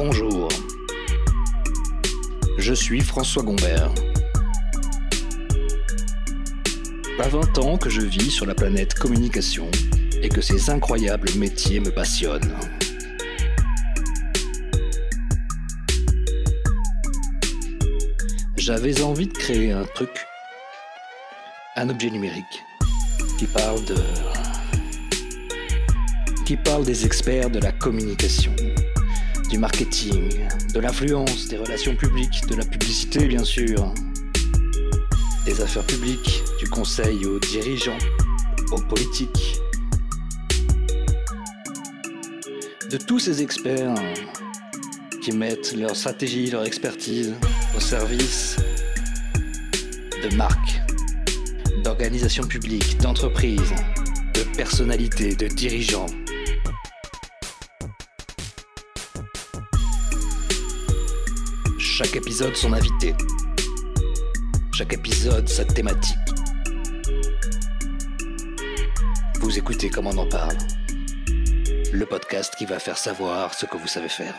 [0.00, 0.48] Bonjour.
[2.56, 3.92] Je suis François Gombert.
[7.18, 9.68] À 20 ans que je vis sur la planète communication
[10.22, 12.54] et que ces incroyables métiers me passionnent.
[18.56, 20.28] J'avais envie de créer un truc,
[21.74, 22.62] un objet numérique,
[23.36, 23.96] qui parle de...
[26.46, 28.54] qui parle des experts de la communication,
[29.48, 33.92] du marketing, de l'influence, des relations publiques, de la publicité bien sûr,
[35.46, 37.98] des affaires publiques, du conseil aux dirigeants,
[38.72, 39.60] aux politiques,
[42.90, 43.94] de tous ces experts
[45.22, 47.34] qui mettent leur stratégie, leur expertise
[47.76, 48.56] au service
[50.22, 50.80] de marques,
[51.84, 53.74] d'organisations publiques, d'entreprises,
[54.34, 56.06] de personnalités, de dirigeants.
[62.08, 63.14] Chaque épisode son invité.
[64.72, 66.16] Chaque épisode sa thématique.
[69.40, 70.56] Vous écoutez comme on en parle.
[71.92, 74.34] Le podcast qui va faire savoir ce que vous savez faire.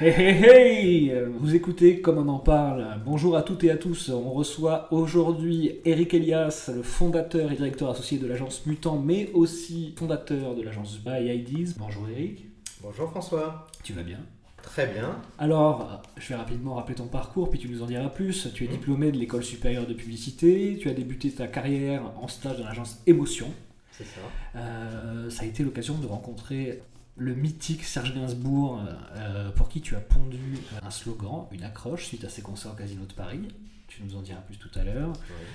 [0.00, 3.00] Hey hey hey Vous écoutez comme on en parle.
[3.04, 4.08] Bonjour à toutes et à tous.
[4.10, 9.92] On reçoit aujourd'hui Eric Elias, le fondateur et directeur associé de l'agence Mutant, mais aussi
[9.98, 11.74] fondateur de l'agence By IDs.
[11.78, 12.46] Bonjour Eric.
[12.80, 13.66] Bonjour François.
[13.82, 14.20] Tu vas bien?
[14.62, 15.20] Très bien.
[15.38, 18.48] Alors, je vais rapidement rappeler ton parcours, puis tu nous en diras plus.
[18.54, 20.78] Tu es diplômé de l'école supérieure de publicité.
[20.80, 23.52] Tu as débuté ta carrière en stage dans l'agence Émotion.
[23.90, 24.20] C'est ça.
[24.56, 26.80] Euh, ça a été l'occasion de rencontrer
[27.16, 28.80] le mythique Serge Gainsbourg,
[29.14, 32.74] euh, pour qui tu as pondu un slogan, une accroche suite à ses concerts au
[32.76, 33.48] Casino de Paris.
[33.88, 35.12] Tu nous en diras plus tout à l'heure.
[35.12, 35.46] Oui.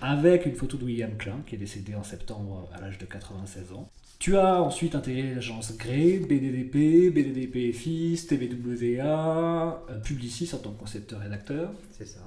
[0.00, 3.72] Avec une photo de William Klein, qui est décédé en septembre à l'âge de 96
[3.72, 3.90] ans.
[4.22, 10.78] Tu as ensuite intégré l'agence Grey, BDDP, BDDP FIS, TVWA, euh, Publicis en tant que
[10.78, 11.72] concepteur-rédacteur.
[11.90, 12.20] C'est ça.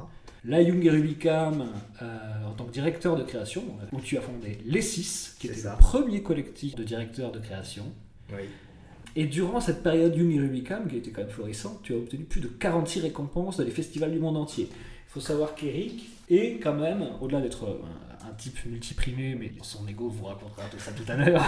[0.44, 1.70] La Young Rubicam
[2.02, 3.64] euh, en tant que directeur de création,
[3.94, 5.78] où tu as fondé Les 6, qui était ça.
[5.80, 7.86] le premier collectif de directeurs de création.
[8.30, 8.44] Oui.
[9.16, 12.42] Et durant cette période Young Rubicam, qui était quand même florissante, tu as obtenu plus
[12.42, 14.68] de 46 récompenses dans les festivals du monde entier.
[14.70, 17.80] Il faut savoir qu'Eric est quand même, au-delà d'être
[18.38, 21.46] type multiprimé, mais son ego vous racontera tout ça tout à l'heure,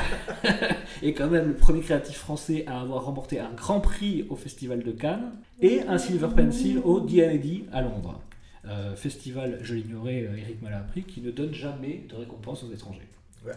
[1.03, 4.83] est quand même le premier créatif français à avoir remporté un grand prix au Festival
[4.83, 5.31] de Cannes
[5.61, 8.21] et un Silver Pencil au D&D à Londres.
[8.65, 12.63] Euh, festival, je l'ignorais, euh, Eric me l'a appris, qui ne donne jamais de récompense
[12.63, 13.07] aux étrangers.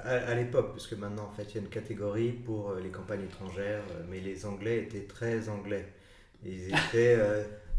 [0.05, 2.91] À, l'époque, parce que maintenant, en fait, il y a une catégorie pour euh, les
[2.91, 5.89] campagnes étrangères, mais les Anglais étaient très anglais.
[6.45, 7.19] Ils étaient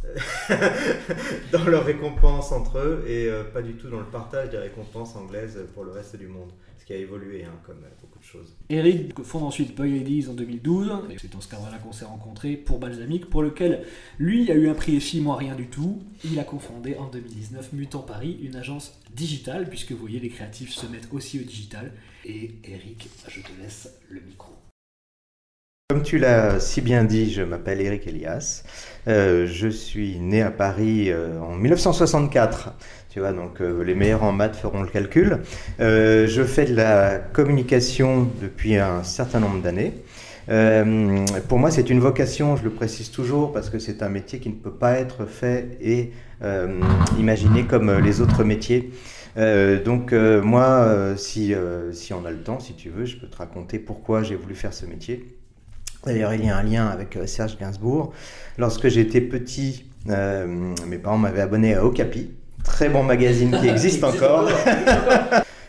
[1.52, 5.16] dans leurs récompenses entre eux et euh, pas du tout dans le partage des récompenses
[5.16, 6.52] anglaises pour le reste du monde.
[6.80, 8.56] Ce qui a évolué, hein, comme euh, beaucoup de choses.
[8.70, 12.56] Eric fonde ensuite Boy Ladies en 2012, et c'est dans ce cadre-là qu'on s'est rencontrés
[12.56, 13.86] pour Balsamique, pour lequel
[14.18, 16.02] lui a eu un prix EFI, moi rien du tout.
[16.24, 20.74] Il a confondé en 2019 Mutant Paris, une agence digitale, puisque vous voyez, les créatifs
[20.74, 21.92] se mettent aussi au digital.
[22.26, 24.61] Et Eric, je te laisse le micro.
[25.92, 28.64] Comme tu l'as si bien dit, je m'appelle Eric Elias.
[29.10, 32.74] Euh, je suis né à Paris euh, en 1964.
[33.10, 35.40] Tu vois, donc euh, les meilleurs en maths feront le calcul.
[35.80, 39.92] Je fais de la communication depuis un certain nombre d'années.
[41.50, 44.48] Pour moi, c'est une vocation, je le précise toujours, parce que c'est un métier qui
[44.48, 46.14] ne peut pas être fait et
[47.20, 48.92] imaginé comme les autres métiers.
[49.36, 51.54] Donc moi, si,
[51.92, 54.56] si on a le temps, si tu veux, je peux te raconter pourquoi j'ai voulu
[54.56, 55.41] faire ce métier.
[56.06, 58.14] D'ailleurs, il y a un lien avec euh, Serge Gainsbourg.
[58.58, 60.48] Lorsque j'étais petit, euh,
[60.88, 62.32] mes parents m'avaient abonné à Okapi,
[62.64, 64.50] très bon magazine qui existe encore.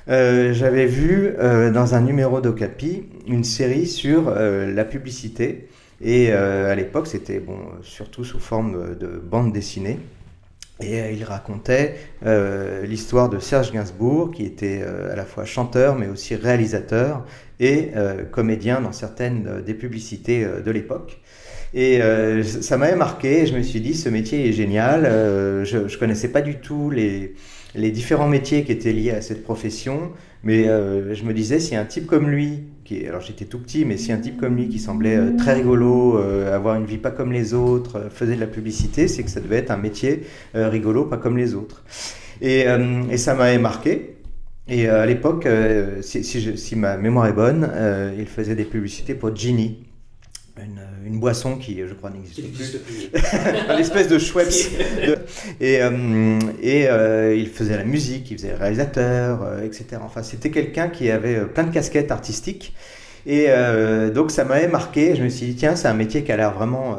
[0.09, 5.69] Euh, J'avais vu euh, dans un numéro d'Okapi une série sur la publicité.
[6.01, 10.01] Et à l'époque, c'était bon, surtout sous forme de bande dessinée.
[10.83, 11.95] Et euh, il racontait
[12.27, 17.25] euh, l'histoire de Serge Gainsbourg, qui était euh, à la fois chanteur, mais aussi réalisateur
[17.61, 17.93] et
[18.33, 21.21] comédien dans certaines des publicités de l'époque.
[21.75, 22.01] Et
[22.43, 25.05] ça m'avait marqué, je me suis dit, ce métier est génial.
[25.65, 27.35] Je ne connaissais pas du tout les,
[27.77, 30.11] les différents métiers qui étaient liés à cette profession,
[30.43, 32.65] mais je me disais, si un type comme lui,
[33.07, 36.19] alors j'étais tout petit, mais si un type comme lui qui semblait euh, très rigolo,
[36.19, 39.31] euh, avoir une vie pas comme les autres, euh, faisait de la publicité, c'est que
[39.31, 40.23] ça devait être un métier
[40.55, 41.85] rigolo, pas comme les autres.
[42.41, 42.67] Et,
[43.17, 44.17] ça m'avait marqué.
[44.69, 45.47] Et à l'époque,
[46.01, 47.69] si, si ma mémoire est bonne,
[48.19, 49.79] il faisait des publicités pour Ginny,
[50.59, 52.43] une, une boisson qui, je crois, n'existe
[52.85, 53.11] plus.
[53.73, 54.49] une espèce de Schweppes.
[55.07, 55.19] De-
[55.61, 59.85] et euh, et euh, il faisait la musique, il faisait le réalisateur, euh, etc.
[60.05, 62.75] Enfin, c'était quelqu'un qui avait plein de casquettes artistiques.
[63.25, 63.47] Et
[64.13, 65.15] donc, ça m'avait marqué.
[65.15, 66.99] Je me suis dit, tiens, c'est un métier qui a l'air vraiment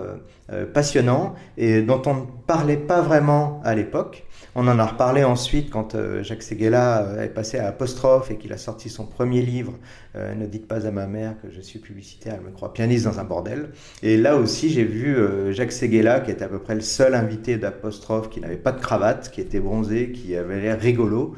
[0.74, 4.24] passionnant et dont on ne parlait pas vraiment à l'époque.
[4.56, 8.38] On en a reparlé ensuite quand euh, Jacques Seguela euh, est passé à Apostrophe et
[8.38, 9.74] qu'il a sorti son premier livre,
[10.16, 13.06] euh, Ne dites pas à ma mère que je suis publicitaire, elle me croit pianiste
[13.06, 13.70] dans un bordel.
[14.04, 15.18] Et là aussi, j'ai vu
[15.52, 18.80] Jacques Seguela, qui était à peu près le seul invité d'Apostrophe, qui n'avait pas de
[18.80, 21.36] cravate, qui était bronzé, qui avait l'air rigolo.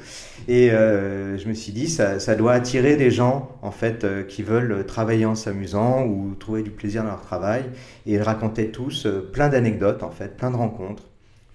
[0.48, 4.86] Et je me suis dit, ça, ça, doit attirer des gens, en fait, qui veulent
[4.86, 7.64] travailler en s'amusant ou trouver du plaisir dans leur travail.
[8.06, 11.04] Et ils racontaient tous plein d'anecdotes, en fait, plein de rencontres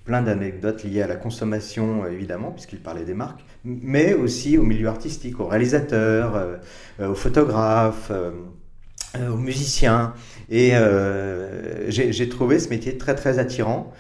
[0.05, 4.63] plein d'anecdotes liées à la consommation, euh, évidemment, puisqu'il parlait des marques, mais aussi au
[4.63, 6.57] milieu artistique, aux réalisateurs, euh,
[7.01, 8.13] euh, aux photographes,
[9.17, 10.15] aux musiciens.
[10.51, 10.73] Et
[11.89, 13.93] j'ai trouvé ce métier très, très attirant.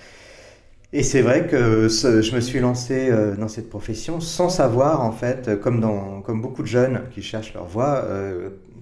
[0.92, 5.60] Et c'est vrai que je me suis lancé dans cette profession sans savoir, en fait,
[5.60, 8.04] comme, comme beaucoup de jeunes qui cherchent leur voie,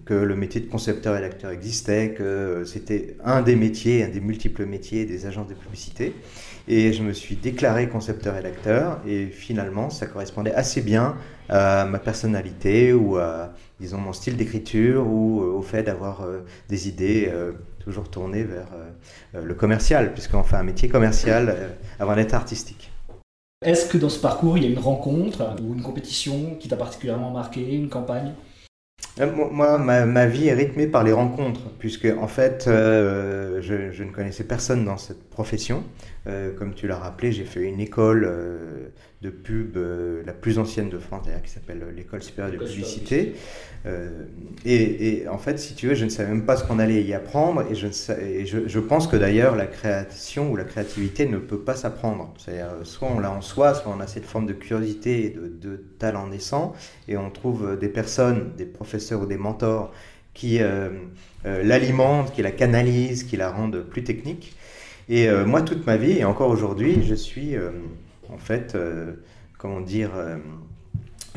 [0.05, 4.21] que le métier de concepteur et d'acteur existait, que c'était un des métiers, un des
[4.21, 6.15] multiples métiers des agences de publicité.
[6.71, 8.35] Et je me suis déclaré concepteur
[9.07, 11.17] et finalement, ça correspondait assez bien
[11.49, 16.41] à ma personnalité ou à, disons, mon style d'écriture ou euh, au fait d'avoir euh,
[16.69, 18.69] des idées euh, toujours tournées vers
[19.33, 21.57] le commercial, puisqu'on fait un métier commercial
[21.99, 22.93] avant d'être artistique.
[23.65, 26.77] Est-ce que dans ce parcours, il y a une rencontre ou une compétition qui t'a
[26.77, 28.35] particulièrement marqué, une campagne?
[29.19, 34.45] Moi, ma, vie est rythmée par les rencontres, puisque en fait, je, je, ne connaissais
[34.45, 35.83] personne dans cette profession.
[36.27, 38.89] Euh, comme tu l'as rappelé, j'ai fait une école euh,
[39.23, 43.35] de pub, euh, la plus ancienne de France, qui s'appelle l'école supérieure de publicité.
[44.67, 47.15] Et, en fait, si tu veux, je ne savais même pas ce qu'on allait y
[47.15, 47.89] apprendre, et, je,
[48.67, 52.35] je, pense que d'ailleurs, la création ou la créativité ne peut pas s'apprendre.
[52.37, 55.49] C'est-à-dire, soit on l'a en soi, soit on a cette forme de curiosité et de,
[55.49, 56.75] de talent naissant,
[57.07, 59.93] et on trouve des personnes, des professeurs ou des mentors
[60.35, 60.61] qui
[61.45, 64.58] l'alimentent, qui la canalisent, qui la rendent plus technique.
[65.09, 67.71] Et euh, moi, toute ma vie, et encore aujourd'hui, je suis, euh,
[68.29, 69.15] en fait, euh,
[69.57, 70.11] comment dire,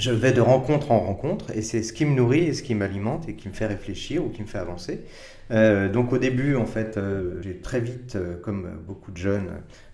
[0.01, 2.75] je vais de rencontre en rencontre, et c'est ce qui me nourrit et ce qui
[2.75, 5.01] m'alimente et qui me fait réfléchir ou qui me fait avancer.
[5.50, 7.00] donc au début, en fait,
[7.42, 9.50] j'ai très vite, comme beaucoup de jeunes,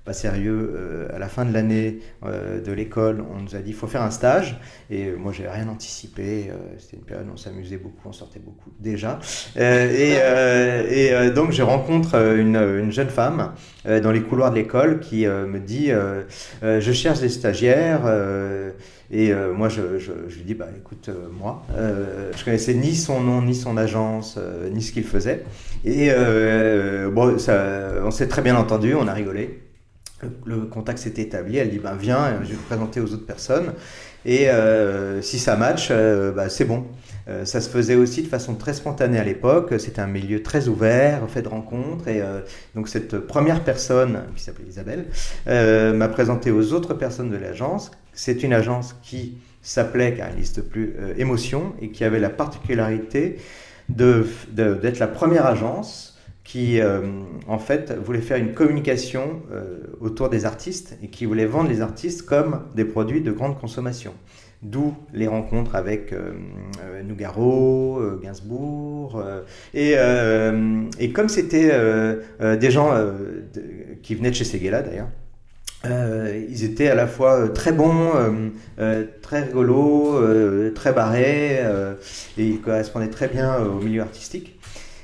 [0.08, 0.74] pas sérieux.
[0.74, 3.88] Euh, à la fin de l'année euh, de l'école, on nous a dit il faut
[3.88, 4.58] faire un stage.
[4.90, 6.50] Et moi, j'ai rien anticipé.
[6.50, 9.20] Euh, c'était une période où on s'amusait beaucoup, on sortait beaucoup déjà.
[9.58, 13.52] et, donc, je rencontre une jeune femme
[13.86, 15.92] dans les couloirs de l'école qui me dit
[16.62, 18.04] je cherche des stagiaires.
[19.12, 21.10] Et moi, je, lui dis, bah, écoute,
[21.40, 24.38] moi, je connaissais ni son nom, ni son agence,
[24.74, 25.46] ni ce qu'il faisait.
[25.86, 26.10] Et
[27.14, 29.68] bon, on s'est très bien entendu, on a rigolé
[30.46, 33.74] le, contact s'est établi, elle dit ben viens, je vais te présenter aux autres personnes.
[34.26, 36.86] Et euh, si ça match, euh, bah, c'est bon.
[37.30, 39.74] Euh, ça se faisait aussi de façon très spontanée à l'époque.
[39.80, 42.08] C'était un milieu très ouvert, fait de rencontres.
[42.08, 42.22] Et
[42.76, 45.06] donc cette première personne, qui s'appelait Isabelle,
[45.46, 47.92] m'a présenté aux autres personnes de l'agence.
[48.14, 53.38] C'est une agence qui s'appelait, car elle plus, Émotion, et qui avait la particularité
[53.90, 57.02] d'être la première agence qui euh,
[57.50, 61.82] en fait voulait faire une communication euh, autour des artistes et qui voulait vendre les
[61.82, 64.14] artistes comme des produits de grande consommation.
[64.64, 66.34] D'où les rencontres avec euh,
[67.04, 69.24] Nougaro, Gainsbourg.
[69.74, 69.96] Et,
[71.14, 71.72] comme c'était
[72.40, 72.92] des gens
[74.02, 75.10] qui venaient de chez Seguela d'ailleurs,
[76.50, 78.12] ils étaient à la fois très bons,
[79.22, 81.62] très rigolos, très barrés,
[82.38, 84.58] et ils correspondaient très bien au milieu artistique.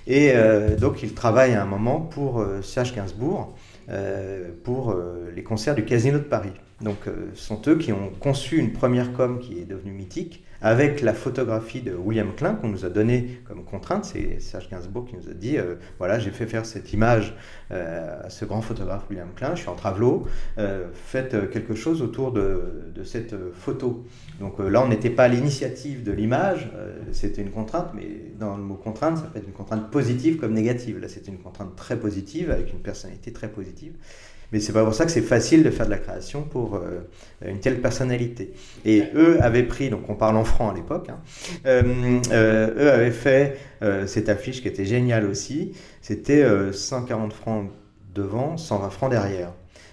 [0.08, 3.56] Et euh, donc il travaille à un moment pour euh, Serge Gainsbourg,
[3.90, 4.96] euh, pour
[5.36, 6.54] les concerts du Casino de Paris.
[6.82, 6.98] Donc
[7.34, 11.14] ce sont eux qui ont conçu une première com qui est devenue mythique, avec la
[11.14, 14.06] photographie de William Klein qu'on nous a donné comme contrainte.
[14.06, 17.36] C'est Serge Gainsbourg qui nous a dit euh, voilà, j'ai fait faire cette image
[17.72, 20.26] euh, à ce grand photographe William Klein, je suis en travelot,
[20.58, 24.06] euh, faites quelque chose autour de cette photo.
[24.40, 26.70] Donc là, on n'était pas à l'initiative de l'image,
[27.12, 28.08] c'était une contrainte, mais
[28.40, 31.00] dans le mot contrainte, ça peut être une contrainte positive comme négative.
[31.00, 33.94] Là, c'était une contrainte très positive, avec une personnalité très positive.
[34.54, 37.02] Mais c'est pas pour ça que c'est facile de faire de la création pour euh,
[37.44, 38.54] une telle personnalité.
[38.86, 41.20] Et eux avaient pris, donc on parle en francs à l'époque, hein,
[41.66, 43.58] euh, euh, eux avaient fait
[44.06, 45.74] cette affiche qui était géniale aussi.
[46.02, 47.70] C'était 140 francs
[48.16, 49.52] devant, 120 francs derrière.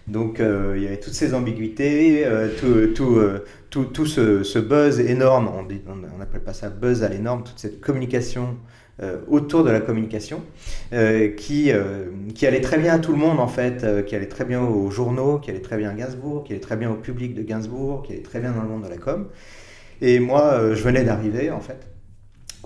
[0.09, 2.27] Donc il y avait toutes ces ambiguïtés,
[2.59, 3.21] tout, tout,
[3.71, 8.57] tout, tout ce, buzz énorme, on n'appelle pas ça buzz à l'énorme, toute cette communication
[9.03, 10.43] euh, autour de la communication,
[10.93, 12.05] euh, qui, euh,
[12.35, 14.91] qui allait très bien à tout le monde en fait, qui allait très bien aux
[14.91, 18.03] journaux, qui allait très bien à Gainsbourg, qui allait très bien au public de Gainsbourg,
[18.03, 19.29] qui allait très bien dans le monde de la com.
[20.03, 21.90] Et moi, je venais d'arriver en fait.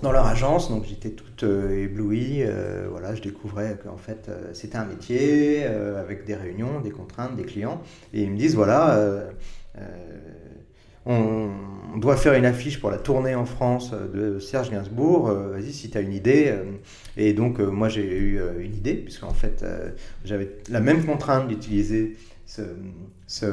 [0.01, 2.43] Dans leur agence, donc j'étais toute euh, éblouie.
[2.43, 6.91] euh, voilà, je découvrais qu'en fait euh, c'était un métier euh, avec des réunions, des
[6.91, 7.81] contraintes, des clients.
[8.13, 9.25] Et ils me disent voilà,
[11.05, 11.49] on,
[11.97, 15.27] doit faire une affiche pour la tournée en France de Serge Gainsbourg.
[15.27, 16.53] Vas-y, si tu as une idée.
[17.15, 19.63] Et donc moi j'ai eu une idée, puisqu'en fait
[20.25, 23.45] j'avais la même contrainte d'utiliser ce,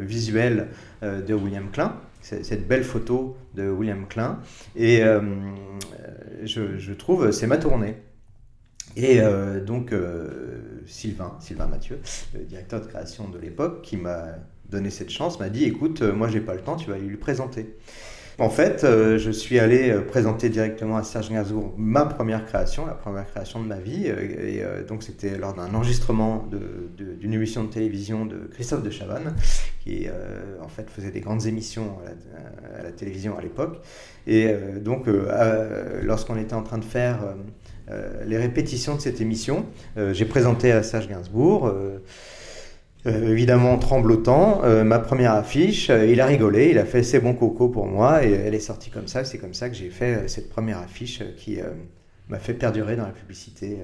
[0.00, 0.68] visuel
[1.02, 4.40] de William Klein, cette belle photo de William Klein.
[4.76, 5.20] Et euh,
[6.44, 7.96] je, trouve, c'est ma tournée.
[8.96, 12.00] Et euh, donc euh, Sylvain, Sylvain Mathieu,
[12.34, 14.26] le directeur de création de l'époque, qui m'a
[14.70, 17.16] donné cette chance, m'a dit écoute, moi j'ai pas le temps, tu vas aller lui
[17.16, 17.76] présenter.
[18.40, 23.26] En fait, je suis allé présenter directement à Serge Gainsbourg ma première création, la première
[23.26, 24.06] création de ma vie.
[24.06, 26.48] et donc, c'était lors d'un enregistrement
[26.96, 29.34] d'une émission de télévision de Christophe de Chavannes,
[29.88, 31.96] qui euh, en fait faisait des grandes émissions
[32.78, 33.80] à la, télévision à l'époque.
[34.26, 37.18] Et euh, donc, euh, lorsqu'on était en train de faire
[38.26, 39.64] les répétitions de cette émission,
[40.12, 41.72] j'ai présenté à Serge Gainsbourg.
[43.06, 47.86] évidemment tremblotant, ma première affiche, il a rigolé, il a fait c'est bon coco pour
[47.86, 50.80] moi et elle est sortie comme ça, c'est comme ça que j'ai fait cette première
[50.80, 51.60] affiche qui
[52.28, 53.78] m'a fait perdurer dans la publicité.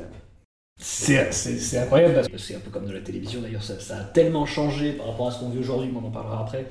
[0.77, 4.45] C'est incroyable parce que c'est un peu comme de la télévision d'ailleurs, ça, a tellement
[4.45, 6.67] changé par rapport à ce qu'on vit aujourd'hui, mais on en parlera après,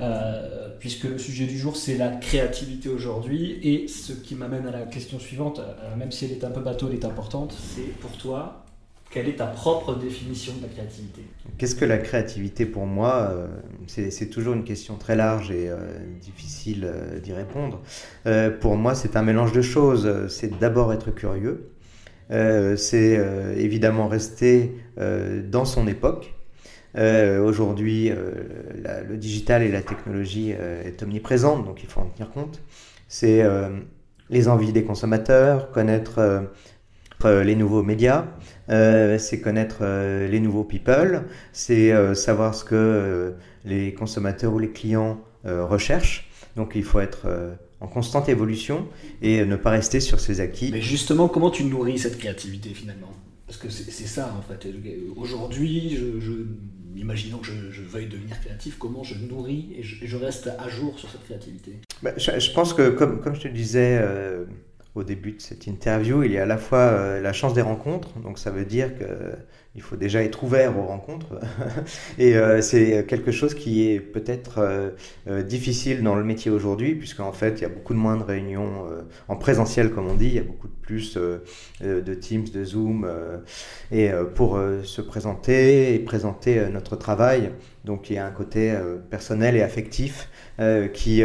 [0.00, 4.70] euh, puisque le sujet du jour c'est la créativité aujourd'hui et ce qui m'amène à
[4.70, 7.98] la question suivante, euh, même si elle est un peu bateau, elle est importante, c'est
[7.98, 8.64] pour toi,
[9.10, 11.22] quelle est ta propre définition de la créativité?
[11.56, 13.32] Qu'est-ce que la créativité pour moi?
[13.32, 13.48] Euh,
[13.88, 15.70] C'est toujours une question très large et
[16.20, 16.92] difficile
[17.24, 17.80] d'y répondre.
[18.60, 20.28] Pour moi, c'est un mélange de choses.
[20.28, 21.70] C'est d'abord être curieux.
[22.30, 26.34] Euh, c'est euh, évidemment rester euh, dans son époque.
[26.96, 32.60] Aujourd'hui, le digital et la technologie est omniprésente, donc il faut en tenir compte.
[33.06, 33.44] C'est
[34.30, 36.48] les envies des consommateurs, connaître
[37.24, 38.24] les nouveaux médias,
[38.68, 46.28] c'est connaître les nouveaux people, c'est savoir ce que les consommateurs ou les clients recherchent.
[46.56, 47.28] Donc il faut être
[47.80, 48.86] en constante évolution
[49.22, 50.70] et ne pas rester sur ses acquis.
[50.72, 53.12] Mais justement, comment tu nourris cette créativité finalement?
[53.46, 54.68] Parce que c'est ça en fait.
[55.16, 56.46] Aujourd'hui, je, je-
[56.96, 60.68] imaginons que je, je veuille devenir créatif, comment je nourris et je, et reste à
[60.68, 61.76] jour sur cette créativité?
[62.02, 64.44] Bah, je, pense que, comme, comme je te disais euh,
[64.94, 67.62] au début de cette interview, il y a à la fois euh, la chance des
[67.62, 68.90] rencontres, donc ça veut dire
[69.78, 71.38] qu'il faut déjà être ouvert aux rencontres,
[72.18, 74.90] et euh, c'est quelque chose qui est peut-être euh,
[75.28, 78.24] euh, difficile dans le métier aujourd'hui, puisqu'en fait, il y a beaucoup de moins de
[78.24, 78.86] réunions
[79.28, 83.08] en présentiel, comme on dit, il y a beaucoup de plus de Teams, de Zoom,
[83.92, 87.52] et pour se présenter et présenter notre travail,
[87.84, 88.74] donc il y a un côté
[89.10, 90.30] personnel et affectif
[90.92, 91.22] qui,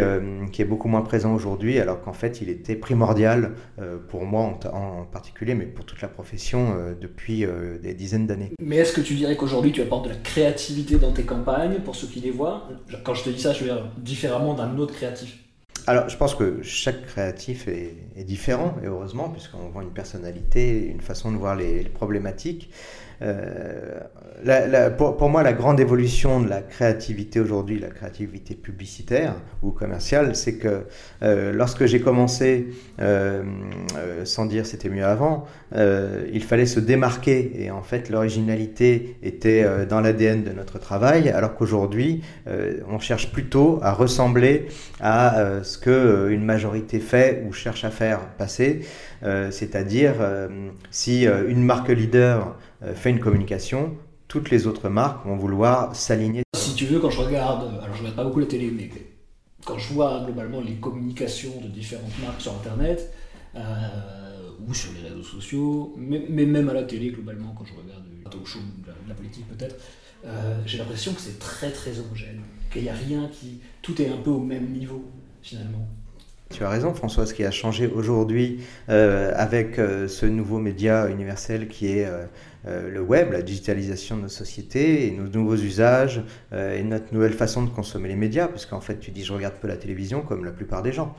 [0.51, 3.53] qui est beaucoup moins présent aujourd'hui, alors qu'en fait il était primordial
[4.10, 7.45] pour moi en, particulier, mais pour toute la profession depuis
[7.81, 8.42] des dizaines d'années.
[8.62, 11.95] Mais est-ce que tu dirais qu'aujourd'hui tu apportes de la créativité dans tes campagnes pour
[11.95, 12.69] ceux qui les voient?
[13.03, 15.39] Quand je te dis ça, je veux dire différemment d'un autre créatif.
[15.85, 20.85] Alors je pense que chaque créatif est, est différent, et heureusement, puisqu'on voit une personnalité,
[20.85, 22.69] une façon de voir les, les problématiques.
[23.24, 30.36] Euh, pour, moi, la grande évolution de la créativité aujourd'hui, la créativité publicitaire ou commerciale,
[30.36, 30.86] c'est que
[31.22, 32.68] euh, lorsque j'ai commencé,
[33.00, 33.44] euh,
[34.25, 40.01] sans dire c'était mieux avant, il fallait se démarquer et en fait l'originalité était dans
[40.01, 42.22] l'ADN de notre travail, alors qu'aujourd'hui
[42.88, 44.68] on cherche plutôt à ressembler
[45.00, 48.82] à ce que une majorité fait ou cherche à faire passer,
[49.51, 53.96] c'est-à-dire euh, si euh, une marque leader euh, fait une communication,
[54.27, 56.44] toutes les autres marques vont vouloir s'aligner.
[56.56, 58.89] Si tu veux, quand je regarde, alors je regarde pas beaucoup la télé, mais
[59.65, 63.13] quand je vois globalement les communications de différentes marques sur Internet
[63.56, 63.60] euh,
[64.68, 68.03] ou sur les réseaux sociaux, mais, même à la télé globalement, quand je regarde
[68.46, 68.60] show,
[69.08, 69.75] la, politique peut-être,
[70.25, 74.10] euh, j'ai l'impression que c'est très très homogène, qu'il n'y a rien qui, tout est
[74.10, 75.06] un peu au même niveau
[75.42, 75.88] finalement.
[76.53, 77.25] Tu as raison, François.
[77.25, 82.91] Ce qui a changé aujourd'hui euh, avec euh, ce nouveau média universel qui est euh,
[82.91, 87.63] le web, la digitalisation de nos sociétés et nos nouveaux usages et notre nouvelle façon
[87.63, 90.51] de consommer les médias, puisqu'en fait, tu dis je regarde peu la télévision comme la
[90.51, 91.13] plupart des gens.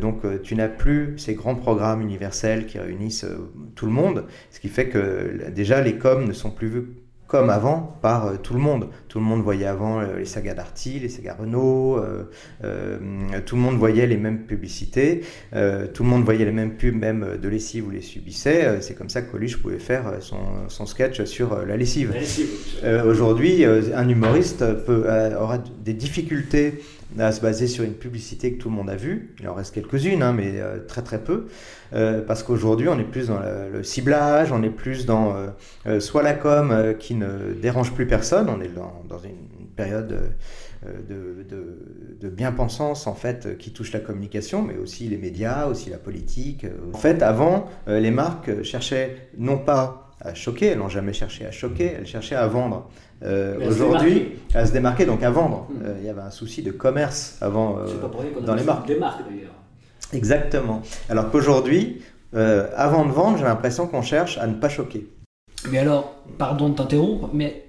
[0.00, 3.26] Donc, tu n'as plus ces grands programmes universels qui réunissent
[3.74, 6.86] tout le monde, ce qui fait que déjà les coms ne sont plus vus
[7.26, 8.88] comme avant par euh, tout le monde.
[9.08, 12.24] Tout le monde voyait avant euh, les sagas Darty, les sagas Renault, euh,
[12.64, 12.98] euh,
[13.44, 15.22] tout le monde voyait les mêmes publicités,
[15.54, 18.80] euh, tout le monde voyait les mêmes pubs, même de lessive ou les subissait.
[18.80, 22.14] C'est comme ça que Coluche pouvait faire son, son sketch sur la lessive.
[22.84, 26.82] Euh, Aujourd'hui, euh, un humoriste peut, euh, aura des difficultés
[27.18, 29.34] à se baser sur une publicité que tout le monde a vue.
[29.40, 31.46] Il en reste quelques-unes, hein, mais euh, très très peu.
[31.92, 35.34] Euh, parce qu'aujourd'hui, on est plus dans le, ciblage, on est plus dans
[36.00, 41.78] soit la com qui ne dérange plus personne, on est dans, une, période de, de,
[42.18, 46.66] de bien-pensance en fait qui touche la communication, mais aussi les médias, aussi la politique.
[46.92, 51.50] En fait, avant, les marques cherchaient non pas à choquer, elles n'ont jamais cherché à
[51.50, 52.88] choquer, elles cherchaient à vendre.
[53.22, 55.66] Euh, aujourd'hui, à se démarquer, donc à vendre.
[55.70, 55.82] Hmm.
[55.84, 57.86] Euh, il y avait un souci de commerce avant euh,
[58.40, 58.86] dans les marques.
[58.86, 59.52] Des marques d'ailleurs.
[60.12, 60.82] Exactement.
[61.08, 65.08] Alors qu'aujourd'hui, avant de vendre, j'ai l'impression qu'on cherche à ne pas choquer.
[65.70, 67.65] Mais alors, pardon de t'interrompre, mais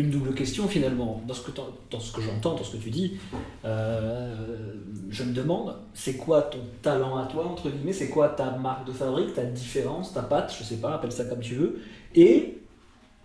[0.00, 1.22] une double question finalement.
[1.26, 1.50] Dans ce que,
[1.90, 3.18] dans ce que j'entends, dans ce que tu dis,
[3.64, 7.92] je me demande, c'est quoi ton talent à toi, entre guillemets?
[7.92, 11.24] C'est quoi ta marque de fabrique, ta différence, ta patte, je sais pas, appelle ça
[11.24, 11.80] comme tu veux?
[12.14, 12.58] Et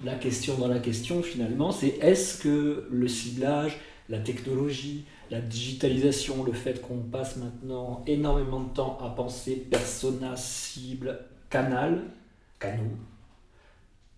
[0.03, 3.77] la question dans la question finalement, c'est est-ce que le ciblage,
[4.09, 10.35] la technologie, la digitalisation, le fait qu'on passe maintenant énormément de temps à penser persona,
[10.35, 12.01] cible, canal,
[12.59, 12.97] canaux,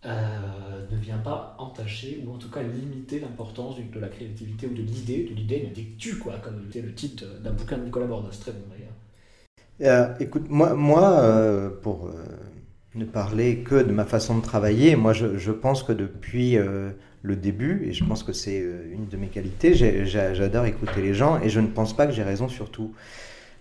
[0.07, 4.73] euh, ne vient pas entacher ou en tout cas limiter l'importance de la créativité ou
[4.75, 8.05] de l'idée, de l'idée ne tu quoi, comme c'était le titre d'un bouquin de Nicolas
[8.05, 8.93] Bordas, très bon d'ailleurs.
[9.81, 12.11] Euh, écoute, moi, moi euh, pour
[12.93, 14.95] ne parler que de ma façon de travailler.
[14.95, 19.27] Moi, je, pense que depuis le début, et je pense que c'est une de mes
[19.27, 19.73] qualités,
[20.05, 22.93] j'adore écouter les gens et je ne pense pas que j'ai raison sur tout.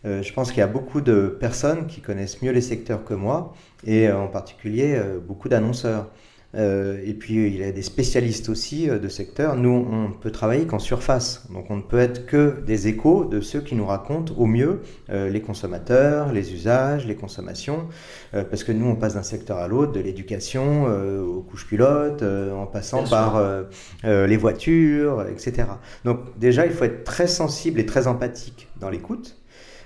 [0.04, 3.54] Je pense qu'il y a beaucoup de personnes qui connaissent mieux les secteurs que moi,
[3.84, 6.10] et en particulier beaucoup d'annonceurs.
[6.56, 9.56] Euh, et puis il y a des spécialistes aussi euh, de secteur.
[9.56, 11.46] Nous, on peut travailler qu'en surface.
[11.52, 14.82] Donc on ne peut être que des échos de ceux qui nous racontent au mieux
[15.10, 17.88] euh, les consommateurs, les usages, les consommations.
[18.32, 22.66] parce que nous, on passe d'un secteur à l'autre, de l'éducation aux couches culottes, en
[22.66, 23.40] passant par
[24.02, 25.68] les voitures, etc.
[26.04, 29.36] Donc déjà, il faut être très sensible et très empathique dans l'écoute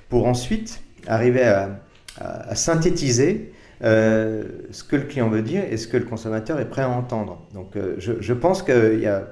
[0.09, 1.81] pour ensuite arriver à,
[2.21, 3.53] à synthétiser
[3.85, 6.88] euh, ce que le client veut dire et ce que le consommateur est prêt à
[6.88, 7.47] entendre.
[7.55, 9.29] Donc euh, je, pense qu'il y a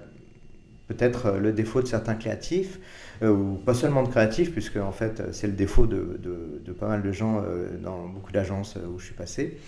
[0.89, 2.79] peut-être le défaut de certains créatifs,
[3.23, 6.73] euh, ou pas seulement de créatifs, puisque en fait c'est le défaut de, de, de,
[6.73, 7.43] pas mal de gens
[7.83, 9.59] dans beaucoup d'agences où je suis passé,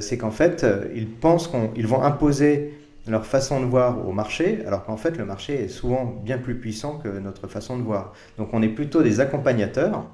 [0.00, 2.72] c'est qu'en fait ils pensent qu'ils vont imposer
[3.06, 6.56] leur façon de voir au marché, alors qu'en fait le marché est souvent bien plus
[6.56, 8.12] puissant que notre façon de voir.
[8.38, 10.04] Donc on est plutôt des accompagnateurs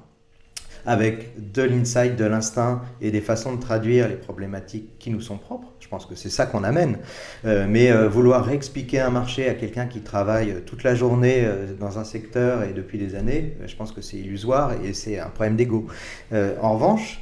[0.85, 5.37] avec de l'insight, de l'instinct et des façons de traduire les problématiques qui nous sont
[5.37, 5.73] propres.
[5.79, 6.97] Je pense que c'est ça qu'on amène.
[7.45, 11.47] Euh, mais euh, vouloir réexpliquer un marché à quelqu'un qui travaille euh, toute la journée
[11.79, 15.29] dans un secteur et depuis des années, je pense que c'est illusoire et c'est un
[15.29, 15.87] problème d'ego.
[16.31, 17.21] en revanche,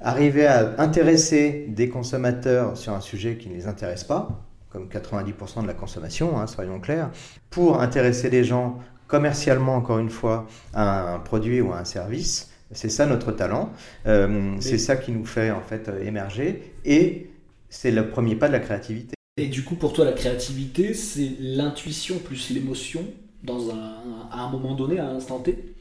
[0.00, 4.28] arriver à intéresser des consommateurs sur un sujet qui ne les intéresse pas,
[4.70, 7.10] comme 90% de la consommation, hein, soyons clairs,
[7.50, 12.49] pour intéresser les gens commercialement, encore une fois, à un produit ou à un service,
[12.72, 13.72] c'est ça notre talent.
[14.06, 16.74] Euh, c'est ça qui nous fait en fait euh, émerger.
[16.84, 17.30] Et
[17.68, 19.14] c'est le premier pas de la créativité.
[19.36, 23.04] Et du coup, pour toi, la créativité, c'est l'intuition plus l'émotion
[23.42, 25.74] dans un, à un moment donné, à un instant T?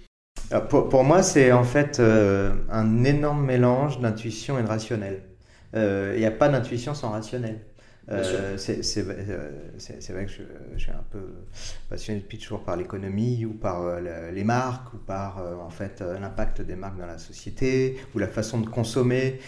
[0.69, 5.23] Pour, moi, c'est en fait euh, un énorme mélange d'intuition et de rationnel.
[5.75, 7.60] Il n'y a pas d'intuition sans rationnel.
[8.12, 11.19] Euh, c'est vrai que je, suis un peu
[11.89, 16.02] passionné depuis toujours par l'économie ou par euh, les marques ou par euh, en fait
[16.02, 19.39] l'impact des marques dans la société ou la façon de consommer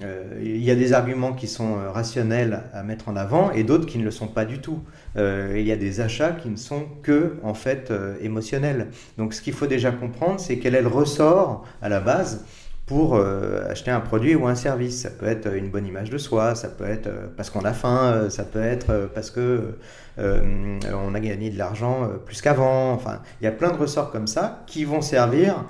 [0.00, 3.98] il y a des arguments qui sont rationnels à mettre en avant et d'autres qui
[3.98, 4.84] ne le sont pas du tout.
[5.16, 8.88] il y a des achats qui ne sont que en fait émotionnels.
[9.16, 12.44] Donc ce qu'il faut déjà comprendre, c'est quel est le ressort à la base
[12.88, 15.02] pour euh, acheter un produit ou un service.
[15.02, 17.74] Ça peut être une bonne image de soi, ça peut être euh, parce qu'on a
[17.74, 19.74] faim, euh, ça peut être parce que
[20.20, 22.92] on a gagné de l'argent plus qu'avant.
[22.92, 25.64] Enfin, il y a plein de ressorts comme ça qui vont servir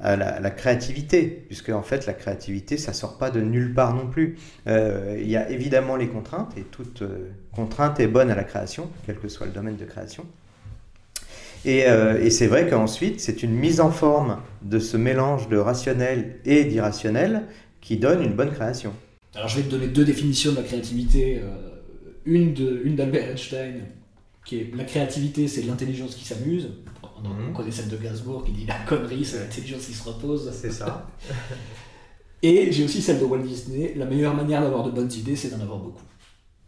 [0.00, 4.08] à la, créativité, puisque en fait la créativité, ça sort pas de nulle part non
[4.08, 4.38] plus.
[4.66, 7.04] il y a évidemment les contraintes, et toute
[7.54, 10.26] contrainte est bonne à la création, quel que soit le domaine de création.
[11.66, 16.38] Euh, et, c'est vrai qu'ensuite, c'est une mise en forme de ce mélange de rationnel
[16.44, 17.44] et d'irrationnel
[17.80, 18.92] qui donne une bonne création.
[19.34, 21.40] Alors je vais te donner deux définitions de la créativité.
[21.42, 21.72] Euh,
[22.24, 23.82] une d'Albert Einstein,
[24.44, 26.70] qui est la créativité, c'est l'intelligence qui s'amuse.
[27.02, 27.52] On, mhm.
[27.52, 30.50] connaît celle de Gainsbourg qui dit la connerie, c'est l'intelligence qui se repose.
[30.52, 31.08] C'est ça.
[32.42, 35.50] et j'ai aussi celle de Walt Disney, la meilleure manière d'avoir de bonnes idées, c'est
[35.50, 36.02] d'en avoir beaucoup.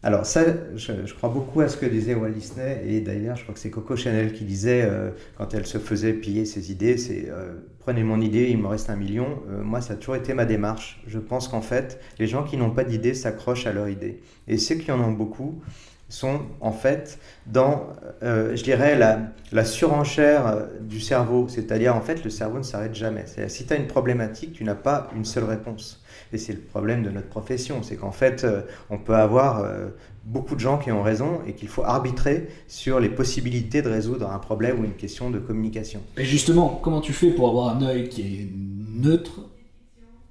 [0.08, 0.42] Alors ça,
[0.74, 3.68] je, crois beaucoup à ce que disait Walt Disney, et d'ailleurs je crois que c'est
[3.68, 8.02] Coco Chanel qui disait, euh, quand elle se faisait piller ses idées, c'est euh, prenez
[8.04, 9.42] mon idée, il me reste un million.
[9.50, 11.02] Euh, moi, ça a toujours été ma démarche.
[11.06, 14.22] Je pense qu'en fait, les gens qui n'ont pas d'idée s'accrochent à leur idée.
[14.46, 15.60] Et ceux qui en ont beaucoup
[16.08, 17.86] sont en fait dans,
[18.22, 19.20] euh, je dirais, la,
[19.52, 21.46] la surenchère euh, du cerveau.
[21.48, 23.24] C'est-à-dire, en fait, le cerveau ne s'arrête jamais.
[23.48, 26.02] Si tu as une problématique, tu n'as pas une seule réponse.
[26.32, 27.82] Et c'est le problème de notre profession.
[27.82, 29.64] C'est qu'en fait, euh, on peut avoir
[30.24, 34.30] beaucoup de gens qui ont raison et qu'il faut arbitrer sur les possibilités de résoudre
[34.30, 36.00] un problème ou une question de communication.
[36.16, 38.48] Et justement, comment tu fais pour avoir un œil qui est
[39.02, 39.40] neutre,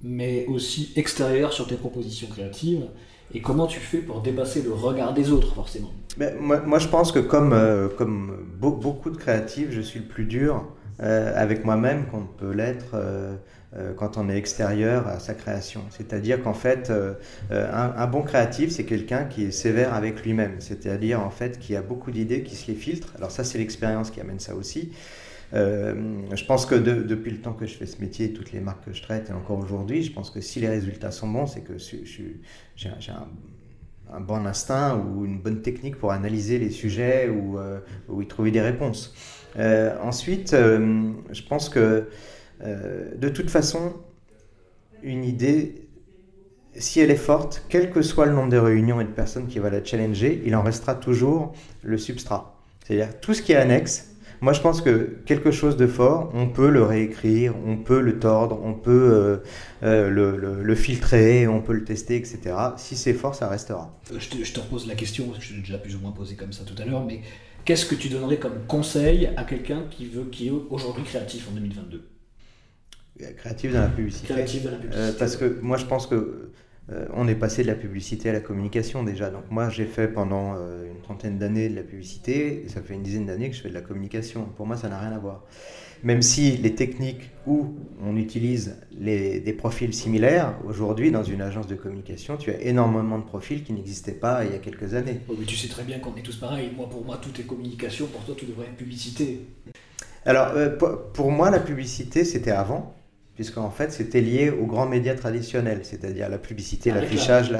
[0.02, 2.86] mais aussi extérieur sur tes propositions créatives
[3.34, 6.88] et comment tu fais pour dépasser le regard des autres, forcément Mais moi, moi, je
[6.88, 10.64] pense que comme, euh, comme beaucoup de créatifs, je suis le plus dur
[11.00, 13.36] euh, avec moi-même qu'on peut l'être euh,
[13.96, 15.82] quand on est extérieur à sa création.
[15.90, 16.90] C'est-à-dire qu'en fait,
[17.50, 20.56] un, un, bon créatif, c'est quelqu'un qui est sévère avec lui-même.
[20.58, 23.12] C'est-à-dire, en fait, qui a beaucoup d'idées, qui se les filtre.
[23.18, 24.90] Alors ça, c'est l'expérience qui amène ça aussi.
[25.54, 25.94] Euh,
[26.34, 28.92] je pense que depuis le temps que je fais ce métier, toutes les marques que
[28.92, 31.74] je traite et encore aujourd'hui, je pense que si les résultats sont bons, c'est que
[31.76, 33.12] j'ai
[34.10, 37.80] un, bon instinct ou une bonne technique pour analyser les sujets ou, euh,
[38.20, 39.14] y trouver des réponses.
[39.58, 42.08] Euh, ensuite, je pense que
[42.60, 43.94] de toute façon,
[45.02, 45.88] une idée,
[46.74, 49.58] si elle est forte, quel que soit le nombre de réunions et de personnes qui
[49.58, 52.58] va la challenger, il en restera toujours le substrat.
[52.84, 54.07] C'est-à-dire tout ce qui est annexe,
[54.40, 58.18] moi, je pense que quelque chose de fort, on peut le réécrire, on peut le
[58.18, 59.36] tordre, on peut euh,
[59.82, 62.54] euh, le, le, filtrer, on peut le tester, etc.
[62.76, 63.98] Si c'est fort, ça restera.
[64.12, 66.36] Euh, je te, je te repose la question, je l'ai déjà plus ou moins posé
[66.36, 67.20] comme ça tout à l'heure, mais
[67.64, 71.54] qu'est-ce que tu donnerais comme conseil à quelqu'un qui, veut, qui est aujourd'hui créatif en
[71.54, 72.08] 2022
[73.36, 74.32] Créatif dans la publicité.
[74.32, 75.18] Créatif dans la publicité.
[75.18, 76.52] parce que moi, je pense que
[76.90, 79.28] euh, on est passé de la publicité à la communication déjà.
[79.30, 82.94] Donc moi, j'ai fait pendant euh, une trentaine d'années de la publicité, et ça fait
[82.94, 84.48] une dizaine d'années que je fais de la communication.
[84.56, 85.44] Pour moi, ça n'a rien à voir.
[86.02, 87.74] Même si les techniques où
[88.04, 93.24] on utilise des profils similaires, aujourd'hui, dans une agence de communication, tu as énormément de
[93.24, 95.20] profils qui n'existaient pas il y a quelques années.
[95.28, 96.70] mais tu sais très bien qu'on est tous pareils.
[96.76, 98.06] Moi, pour moi, tout est communication.
[98.06, 99.40] Pour toi, tout devrait être publicité.
[100.24, 100.76] Alors, euh,
[101.12, 102.94] pour moi, la publicité, c'était avant
[103.38, 107.52] puisqu'en fait c'était lié aux grands médias traditionnels, c'est-à-dire la publicité, l'affichage,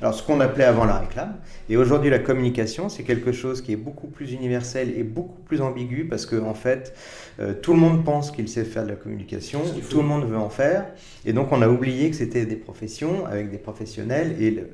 [0.00, 1.36] alors ce qu'on appelait avant la réclame.
[1.68, 5.60] Et aujourd'hui la communication, c'est quelque chose qui est beaucoup plus universel et beaucoup plus
[5.60, 6.94] ambigu, parce qu'en en fait
[7.40, 10.38] euh, tout le monde pense qu'il sait faire de la communication, tout le monde veut
[10.38, 10.86] en faire,
[11.26, 14.64] et donc on a oublié que c'était des professions avec des professionnels, et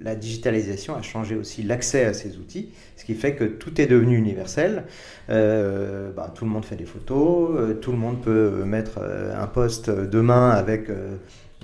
[0.00, 3.86] la digitalisation a changé aussi l'accès à ces outils, ce qui fait que tout est
[3.86, 4.84] devenu universel.
[5.28, 9.46] Euh, bah, tout le monde fait des photos, euh, tout le monde peut mettre un
[9.46, 11.16] post demain avec euh,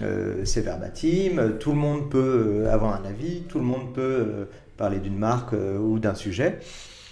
[0.03, 4.47] euh, ses verbatims, tout le monde peut euh, avoir un avis, tout le monde peut
[4.77, 6.59] parler d'une marque ou d'un sujet.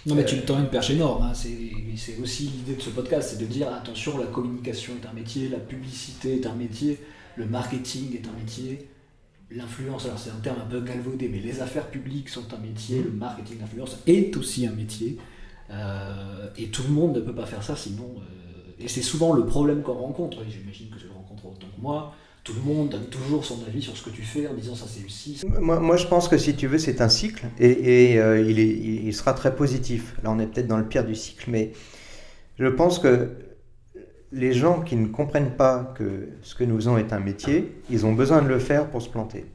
[0.05, 1.23] Non, mais tu me tends une perche énorme.
[1.23, 1.33] Hein.
[1.33, 5.49] C'est aussi l'idée de ce podcast, c'est de dire attention, la communication est un métier,
[5.49, 6.99] la publicité est un métier,
[7.37, 8.87] le marketing est un métier,
[9.55, 13.01] l'influence, alors c'est un terme un peu galvaudé, mais les affaires publiques sont un métier,
[13.01, 15.17] le marketing d'influence est aussi un métier.
[16.57, 18.15] et tout le monde ne peut pas faire ça, sinon
[18.79, 21.81] et c'est souvent le problème qu'on rencontre, et j'imagine que tu le rencontres autant que
[21.81, 22.13] moi,
[22.43, 24.85] tout le monde donne toujours son avis sur ce que tu fais en disant ça
[24.87, 25.41] c'est réussi.
[25.59, 28.59] Moi, moi, je pense que si tu veux, c'est un cycle et, et euh, il,
[28.59, 30.15] est, il, sera très positif.
[30.23, 31.71] Là, on est peut-être dans le pire du cycle, mais
[32.59, 33.31] je pense que
[34.31, 38.05] les gens qui ne comprennent pas que ce que nous faisons est un métier, ils
[38.05, 39.45] ont besoin de le faire pour se planter.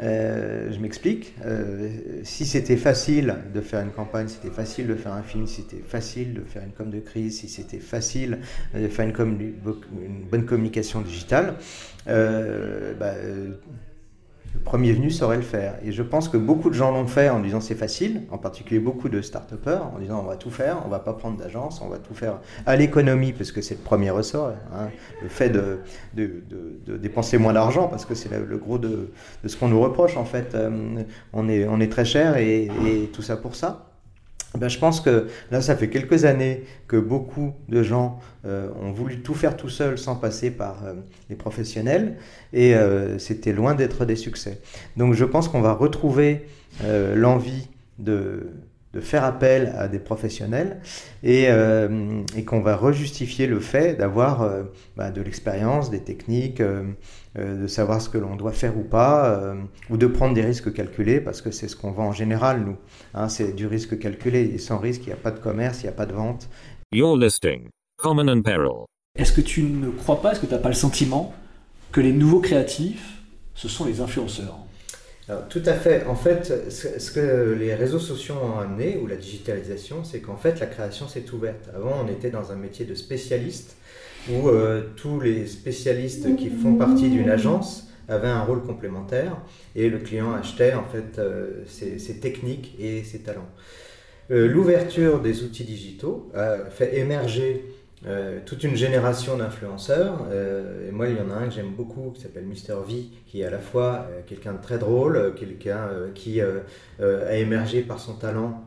[0.00, 1.34] Euh, je m'explique.
[1.44, 1.90] Euh,
[2.22, 5.82] si c'était facile de faire une campagne, c'était facile de faire un film, si c'était
[5.82, 8.38] facile de faire une com de crise, si c'était facile
[8.74, 11.54] de faire une, com, une bonne communication digitale,
[12.06, 13.14] euh, bah,
[14.54, 15.74] le premier venu saurait le faire.
[15.84, 18.80] Et je pense que beaucoup de gens l'ont fait en disant c'est facile, en particulier
[18.80, 21.88] beaucoup de start en disant on va tout faire, on va pas prendre d'agence, on
[21.88, 24.52] va tout faire à l'économie, parce que c'est le premier ressort.
[24.74, 24.88] Hein.
[25.22, 25.80] le fait de,
[26.86, 29.10] dépenser moins d'argent, parce que c'est le, gros de,
[29.44, 30.54] ce qu'on nous reproche en fait.
[30.54, 32.68] Euh, on, est, très cher et
[33.12, 33.88] tout ça pour ça.
[34.56, 38.92] Ben, je pense que là, ça fait quelques années que beaucoup de gens euh, ont
[38.92, 40.94] voulu tout faire tout seul sans passer par euh,
[41.28, 42.16] les professionnels
[42.54, 44.60] et euh, c'était loin d'être des succès.
[44.96, 46.46] Donc je pense qu'on va retrouver
[47.14, 48.52] l'envie de,
[48.92, 50.80] de, faire appel à des professionnels
[51.22, 51.48] et,
[52.36, 54.48] et qu'on va rejustifier le fait d'avoir
[54.96, 56.62] ben, de l'expérience, des techniques,
[57.36, 59.54] de savoir ce que l'on doit faire ou pas,
[59.90, 62.76] ou de prendre des risques calculés parce que c'est ce qu'on vend en général, nous.
[63.14, 65.84] Hein, c'est du risque calculé et sans risque, il n'y a pas de commerce, il
[65.84, 66.48] n'y a pas de vente.
[66.92, 67.68] You're listing.
[67.98, 68.86] Common and Peril.
[69.18, 71.34] Est-ce que tu ne crois pas, est-ce que tu n'as pas le sentiment
[71.90, 73.18] que les nouveaux créatifs,
[73.54, 74.58] ce sont les influenceurs?
[75.48, 76.06] Tout à fait.
[76.06, 80.60] En fait, ce que les réseaux sociaux ont amené, ou la digitalisation, c'est qu'en fait,
[80.60, 81.68] la création s'est ouverte.
[81.74, 83.76] Avant, on était dans un métier de spécialiste,
[84.30, 89.36] où euh, tous les spécialistes qui font partie d'une agence avait un rôle complémentaire
[89.76, 91.20] et le client achetait en fait
[91.66, 93.48] ses, ses, techniques et ses talents.
[94.30, 97.64] L'ouverture des outils digitaux a fait émerger
[98.06, 100.26] euh, toute une génération d'influenceurs.
[100.30, 103.06] Euh, et moi, il y en a un que j'aime beaucoup qui s'appelle Mister V,
[103.26, 107.98] qui est à la fois euh, quelqu'un de très drôle, quelqu'un qui a émergé par
[107.98, 108.62] son talent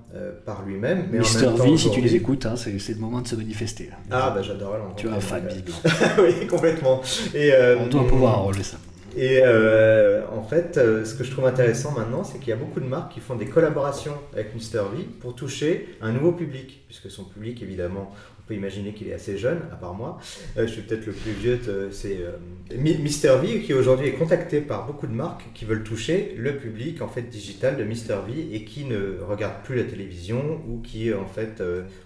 [0.46, 1.08] par lui-même.
[1.12, 3.90] Mister V, si tu les écoutes, hein, c'est le moment de se manifester.
[4.10, 5.44] Ah, bah j'adore Tu as un fan,
[6.20, 7.02] oui, complètement.
[7.34, 8.78] Et, On doit pouvoir enlever ça.
[9.18, 12.86] Et en fait, ce que je trouve intéressant maintenant, c'est qu'il y a beaucoup de
[12.86, 17.26] marques qui font des collaborations avec Mister V pour toucher un nouveau public, puisque son
[17.26, 18.12] public, évidemment,
[18.54, 20.20] imaginer qu'il est assez jeune, à part moi.
[20.58, 24.14] Euh, je suis peut-être le plus vieux, euh, c'est euh, Mister V qui aujourd'hui est
[24.14, 28.18] contacté par beaucoup de marques qui veulent toucher le public en fait digital de Mister
[28.28, 31.62] V et qui ne regardent plus la télévision ou qui en fait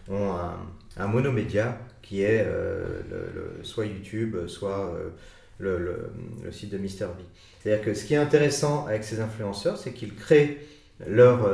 [0.09, 0.33] ont
[0.97, 2.45] un, monomédia qui est
[3.63, 4.93] soit YouTube, soit
[5.59, 6.11] le,
[6.51, 7.23] site de Mister V.
[7.59, 10.57] C'est-à-dire que ce qui est intéressant avec ces influenceurs, c'est qu'ils créent
[11.07, 11.49] leur,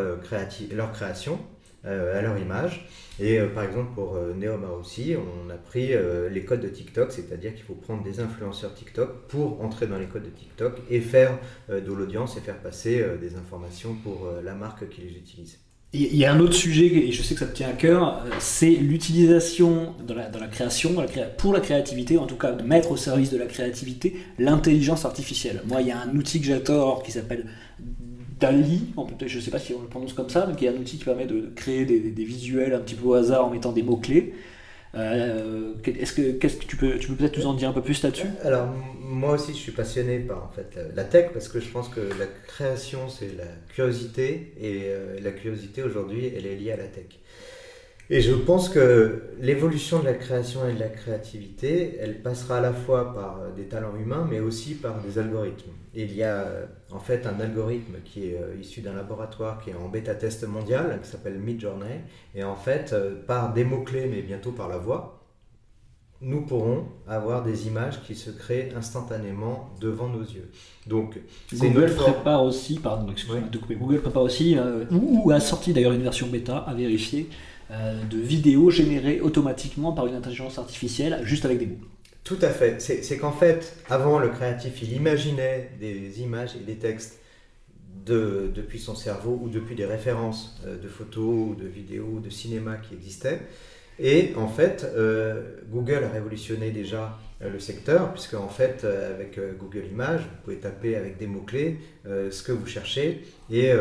[0.72, 1.40] leur création
[1.84, 2.88] à leur image
[3.22, 6.68] et euh, par exemple, pour euh, Neoma aussi, on a pris euh, les codes de
[6.68, 10.82] TikTok, c'est-à-dire qu'il faut prendre des influenceurs TikTok pour entrer dans les codes de TikTok
[10.90, 11.38] et faire
[11.70, 15.60] de l'audience et faire passer des informations pour la marque qui les utilise.
[15.94, 18.26] Il y a un autre sujet, et je sais que ça te tient à cœur,
[18.40, 20.96] c'est l'utilisation dans la, la, création,
[21.38, 25.62] pour la créativité, en tout cas de mettre au service de la créativité, l'intelligence artificielle.
[25.68, 27.46] Moi, il y a un outil que j'adore qui s'appelle
[28.42, 28.88] Dali,
[29.28, 30.98] je ne sais pas si on le prononce comme ça, mais qui est un outil
[30.98, 34.34] qui permet de créer des, visuels un petit peu au hasard en mettant des mots-clés.
[34.96, 38.28] Euh, est-ce que, tu peux, peut-être nous en dire un peu plus là-dessus?
[38.44, 38.68] Alors
[39.00, 42.02] moi aussi je suis passionné par en fait la, tech parce que je pense que
[42.02, 46.88] la création c'est la curiosité et euh, la curiosité aujourd'hui elle est liée à la
[46.88, 47.06] tech.
[48.10, 52.62] Et je pense que l'évolution de la création et de la créativité, elle passera à
[52.62, 55.72] la fois par des talents humains, mais aussi par des algorithmes.
[55.94, 59.72] Il y a euh, en fait un algorithme qui est euh, issu d'un laboratoire qui
[59.72, 62.02] est en bêta-test mondial, qui s'appelle Midjourney.
[62.36, 62.96] Et en fait,
[63.28, 65.18] par des mots-clés, mais bientôt par la voix,
[66.22, 70.52] nous pourrons avoir des images qui se créent instantanément devant nos yeux.
[70.86, 71.20] Donc,
[71.52, 74.56] Google prépare aussi, pardon, excusez-moi de couper, Google prépare aussi,
[74.92, 77.28] ou, ou, a sorti d'ailleurs une version bêta à vérifier,
[77.72, 81.78] euh, de vidéos générées automatiquement par une intelligence artificielle, juste avec des mots.
[82.24, 82.80] Tout à fait.
[82.80, 87.20] C'est qu'en fait, avant, le créatif, il imaginait des images et des textes
[88.06, 92.78] de, depuis son cerveau ou depuis des références euh, de photos de vidéos de cinéma
[92.78, 93.42] qui existaient.
[94.00, 99.40] Et en fait, euh, Google a révolutionné déjà le secteur, puisque en fait, euh, avec
[99.60, 103.72] Google Images, vous pouvez taper avec des mots-clés ce que vous cherchez et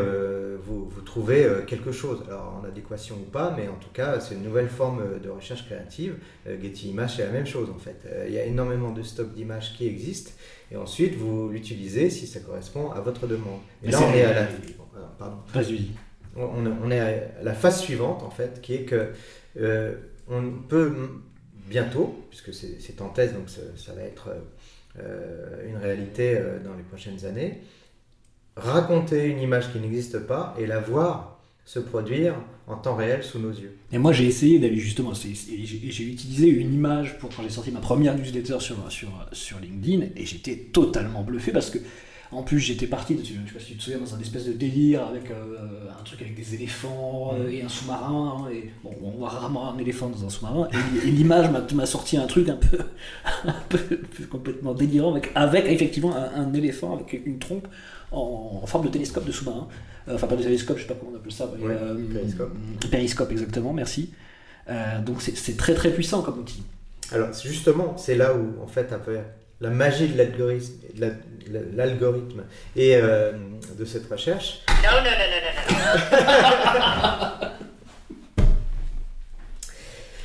[0.63, 2.23] vous, vous, trouvez quelque chose.
[2.27, 5.65] Alors en adéquation ou pas, mais en tout cas, c'est une nouvelle forme de recherche
[5.65, 6.15] créative.
[6.45, 7.97] Getty Images, c'est la même chose en fait.
[8.27, 10.31] Il y a énormément de stocks d'images qui existent
[10.71, 13.59] et ensuite vous l'utilisez si ça correspond à votre demande.
[13.83, 14.47] Et là, on est à la.
[15.17, 15.37] Pardon.
[16.35, 19.13] On, on, est à la phase suivante en fait, qui est que
[20.27, 20.93] on peut
[21.71, 24.29] bientôt, puisque c'est en thèse, donc ça, va être
[24.99, 27.61] euh, une réalité euh, dans les prochaines années,
[28.57, 32.35] raconter une image qui n'existe pas et la voir se produire
[32.67, 33.77] en temps réel sous nos yeux.
[33.93, 37.79] Et moi j'ai essayé d'aller justement, j'ai utilisé une image pour quand j'ai sorti ma
[37.79, 41.79] première newsletter sur, sur, sur LinkedIn et j'étais totalement bluffé parce que
[42.33, 44.53] en plus, j'étais parti, je sais pas si tu te souviens, dans un espèce de
[44.53, 48.47] délire avec euh, un truc avec des éléphants euh, et un sous-marin.
[48.53, 50.69] Et, bon, on voit rarement un éléphant dans un sous-marin.
[51.05, 52.77] Et, l'image m'a sorti un truc un peu,
[53.45, 57.67] un peu, complètement délirant avec, avec effectivement un, éléphant avec une trompe
[58.11, 59.67] en, forme de télescope de sous-marin.
[60.07, 61.51] Euh, enfin, pas de télescope, je sais pas comment on appelle ça.
[62.13, 62.53] périscope.
[62.89, 64.11] Périscope, exactement, merci.
[65.05, 66.63] donc c'est très très puissant comme outil.
[67.11, 69.17] Alors justement, c'est là où en fait un peu
[69.61, 70.73] la magie de l'algorithme,
[71.75, 72.43] l'algorithme
[72.75, 73.31] et euh,
[73.77, 74.65] de cette recherche.
[74.83, 75.41] Non, non, non, non,
[77.39, 77.47] non.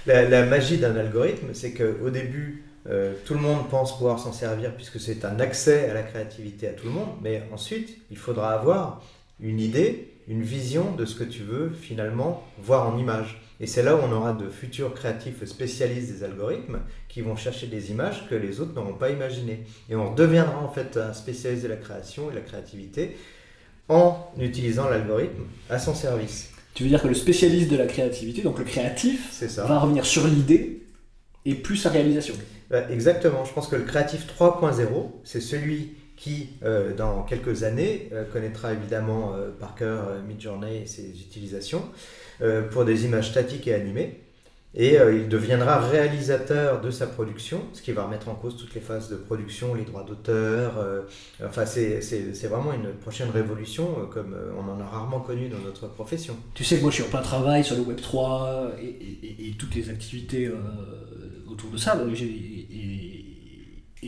[0.06, 4.32] la, la, magie d'un algorithme, c'est qu'au début, euh, tout le monde pense pouvoir s'en
[4.32, 8.16] servir puisque c'est un accès à la créativité à tout le monde, mais ensuite, il
[8.16, 9.02] faudra avoir
[9.40, 13.40] une idée, une vision de ce que tu veux finalement voir en image.
[13.60, 17.66] Et c'est là où on aura de futurs créatifs spécialistes des algorithmes qui vont chercher
[17.66, 19.64] des images que les autres n'auront pas imaginées.
[19.88, 23.16] Et on deviendra en fait un spécialiste de la création et la créativité
[23.88, 26.50] en utilisant l'algorithme à son service.
[26.74, 30.26] Tu veux dire que le spécialiste de la créativité, donc le créatif, va revenir sur
[30.26, 30.82] l'idée
[31.46, 32.34] et plus sa réalisation.
[32.68, 33.44] Bah, exactement.
[33.44, 34.84] Je pense que le créatif 3.0,
[35.24, 40.86] c'est celui qui, euh, dans quelques années, euh, connaîtra évidemment euh, par cœur Midjourney et
[40.86, 41.82] ses utilisations
[42.70, 44.20] pour des images statiques et animées.
[44.74, 48.82] et il deviendra réalisateur de sa production, ce qui va remettre en cause toutes les
[48.82, 50.74] phases de production, les droits d'auteur.
[51.42, 56.36] enfin, c'est vraiment une prochaine révolution comme on en a rarement connu dans notre profession.
[56.52, 59.74] Tu sais que moi je suis en plein travail sur le Web 3 et, toutes
[59.74, 60.50] les activités
[61.50, 61.96] autour de ça,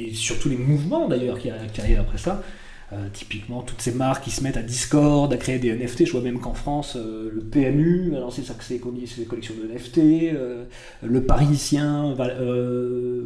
[0.04, 2.42] et, surtout les mouvements d'ailleurs qui, qui arrivent après ça.
[2.90, 6.06] Euh, typiquement, toutes ces marques qui se mettent à Discord, à créer des NFT.
[6.06, 9.98] Je vois même qu'en France, euh, le PMU a lancé ses collections de NFT.
[10.32, 10.64] euh,
[11.02, 12.28] le Parisien va-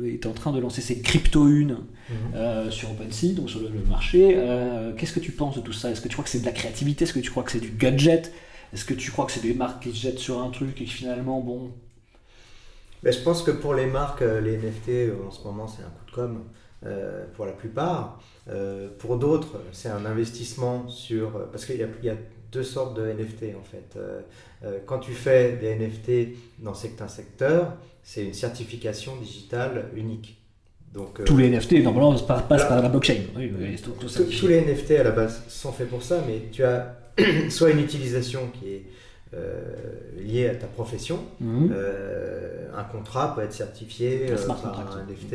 [0.04, 1.76] est en train de lancer ses crypto-unes
[2.34, 4.36] euh, sur OpenSea, donc sur le, le marché.
[4.98, 5.92] Qu'est-ce que tu penses de tout ça?
[5.92, 7.04] Est-ce que tu crois que c'est de la créativité?
[7.04, 8.32] Est-ce que tu crois que c'est du gadget?
[8.74, 10.84] Est-ce que tu crois que c'est des marques qui se jettent sur un truc et
[10.86, 11.70] qui finalement, bon.
[13.04, 16.06] Mais je pense que pour les marques, les NFT en ce moment c'est un coup
[16.06, 16.38] de com
[16.84, 18.20] euh, pour la plupart.
[18.48, 21.36] Euh, pour d'autres, c'est un investissement sur.
[21.36, 22.16] euh, Parce qu'il y, a- il y a
[22.50, 23.96] deux sortes de NFT en fait.
[23.96, 24.20] Euh,
[24.86, 30.38] quand tu fais des NFT dans certains secteurs, c'est une certification digitale unique.
[30.92, 33.22] Donc, Tous les NFT, normalement, passent passent par la blockchain.
[33.36, 34.22] Oui, oui, c'est tout- tout ça.
[34.24, 36.98] tous tous les NFT à la base sont faits pour ça, mais tu as
[37.48, 38.82] soit une utilisation qui est
[39.34, 39.60] euh,
[40.18, 41.70] liée à ta profession, Mhm.
[41.74, 45.34] euh, un contrat peut être certifié Un euh, par un NFT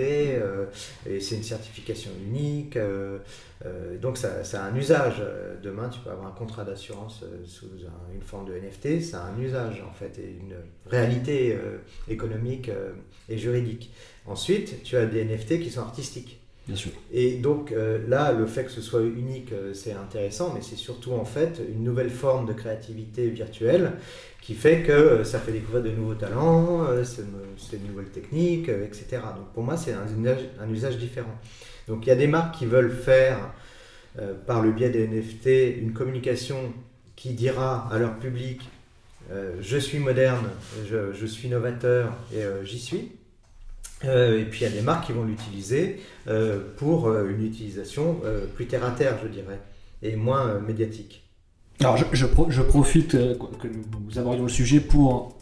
[1.07, 2.77] et c'est une certification unique.
[4.01, 5.21] donc ça, ça a un usage.
[5.63, 9.01] Demain, tu peux avoir un contrat d'assurance sous un- une forme de NFT.
[9.01, 10.55] Ça a un usage en fait et une
[10.85, 11.57] réalité
[12.07, 12.69] économique
[13.29, 13.91] et juridique.
[14.25, 16.39] Ensuite, tu as des NFT qui sont artistiques.
[16.67, 16.91] Bien sûr.
[17.13, 20.75] Et donc euh, là, le fait que ce soit unique, euh, c'est intéressant, mais c'est
[20.75, 23.93] surtout en fait une nouvelle forme de créativité virtuelle
[24.41, 27.21] qui fait que euh, ça fait découvrir de nouveaux talents, c'est
[27.81, 29.21] de nouvelles techniques, etc.
[29.37, 31.35] Donc pour moi, c'est un usage, différent.
[31.87, 33.37] Donc il y a des marques qui veulent faire
[34.45, 36.73] par le biais des NFT une communication
[37.15, 38.61] qui dira à leur public
[39.61, 40.49] je suis moderne,
[40.89, 43.11] je, suis novateur et j'y suis.
[44.05, 47.43] Euh, et puis il y a des marques qui vont l'utiliser euh, pour euh, une
[47.45, 48.19] utilisation
[48.55, 49.59] plus terre à terre, je dirais,
[50.03, 51.23] et moins médiatique.
[51.79, 55.33] Alors, je, pro- je profite que nous abordions le sujet pour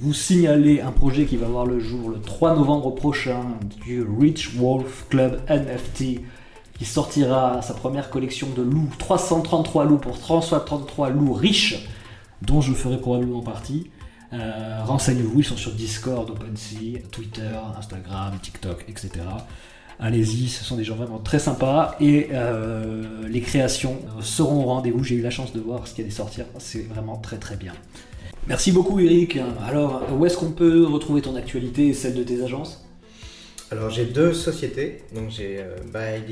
[0.00, 3.42] vous signaler un projet qui va voir le jour le 3 novembre prochain
[3.84, 6.20] du Rich Wolf Club NFT
[6.76, 11.88] qui sortira sa première collection de loups, 333 loups pour 333 loups riches,
[12.42, 13.90] dont je ferai probablement partie.
[14.32, 19.10] Euh, Renseignez-vous, ils sont sur Discord, OpenSea, Twitter, Instagram, TikTok, etc.
[20.00, 25.02] Allez-y, ce sont des gens vraiment très sympas et euh, les créations seront au rendez-vous.
[25.02, 27.72] J'ai eu la chance de voir ce qui allait sortir, c'est vraiment très très bien.
[28.46, 29.38] Merci beaucoup Eric.
[29.66, 32.84] Alors, où est-ce qu'on peut retrouver ton actualité et celle de tes agences?
[33.70, 35.76] Alors j'ai deux sociétés, donc j'ai euh,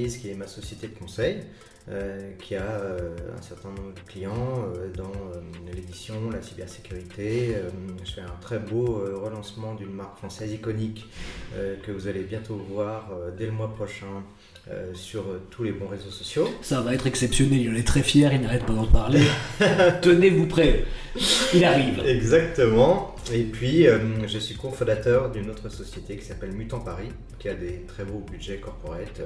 [0.09, 1.39] qui est ma société de conseil,
[1.89, 5.13] euh, qui a euh, un certain nombre de clients euh, dans
[5.73, 7.55] l'édition, la cybersécurité.
[8.05, 11.07] Je fais un très beau relancement d'une marque française iconique
[11.83, 14.25] que vous allez bientôt voir dès le mois prochain
[14.95, 16.49] sur tous les bons réseaux sociaux.
[16.63, 19.23] Ça va être exceptionnel, il en est très fier, il n'arrête pas d'en parler.
[20.03, 20.85] Tenez-vous prêts,
[21.55, 22.01] il arrive.
[22.07, 23.15] Exactement.
[23.33, 23.87] Et puis,
[24.27, 28.25] je suis cofondateur d'une autre société qui s'appelle Mutant Paris, qui a des très beaux
[28.31, 29.21] budgets corporate,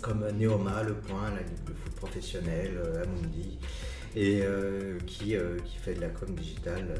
[0.00, 3.58] comme Neoma, Le Point, la Ligue de foot professionnel, euh, Amundi,
[4.14, 6.94] et euh, qui, euh, qui fait de la com digitale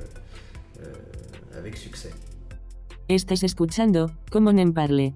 [1.56, 2.10] avec succès.
[3.08, 5.12] Estés escuchando, Common en Parle?